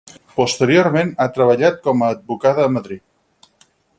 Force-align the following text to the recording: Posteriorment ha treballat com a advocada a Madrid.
Posteriorment 0.37 1.11
ha 1.11 1.27
treballat 1.35 1.77
com 1.89 2.01
a 2.07 2.11
advocada 2.15 2.65
a 2.65 2.75
Madrid. 2.79 3.07